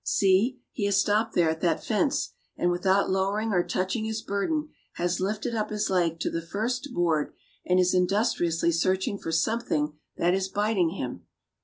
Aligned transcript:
See, 0.03 0.59
he 0.71 0.85
has 0.85 0.99
stopped 0.99 1.35
there 1.35 1.47
at 1.51 1.61
that 1.61 1.83
fence, 1.83 2.31
and 2.57 2.71
without 2.71 3.11
lowering, 3.11 3.51
or 3.53 3.61
touching 3.63 4.03
his 4.03 4.23
burden 4.23 4.69
has 4.93 5.19
lifted 5.19 5.53
up 5.53 5.69
his 5.69 5.91
leg 5.91 6.19
to 6.21 6.31
the 6.31 6.41
first' 6.41 6.91
board, 6.91 7.33
and 7.67 7.79
is 7.79 7.93
industriously 7.93 8.71
searching 8.71 9.19
for 9.19 9.31
something 9.31 9.93
that 10.17 10.33
is 10.33 10.47
biting 10.49 10.89
him. 10.89 11.27